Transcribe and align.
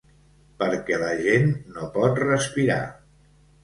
Perquè 0.63 0.99
la 1.03 1.11
gent 1.27 1.55
no 1.77 1.93
pot 2.01 2.21
respirar! 2.27 2.85